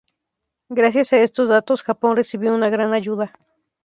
[0.69, 3.33] Gracias a estos datos Japón recibió una gran ayuda.